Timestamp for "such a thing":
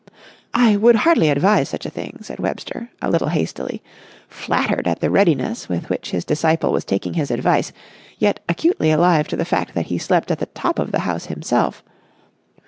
1.69-2.17